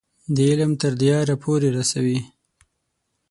[0.35, 2.19] د علم تر دیاره پورې رسوي.